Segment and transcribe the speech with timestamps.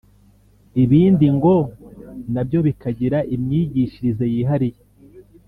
[0.83, 1.57] ibindi bigo
[2.33, 4.81] na byo bikagira imyigishirize yihariye